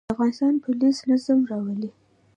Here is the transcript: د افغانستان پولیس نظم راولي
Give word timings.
د 0.03 0.03
افغانستان 0.13 0.53
پولیس 0.65 0.97
نظم 1.09 1.39
راولي 1.51 1.89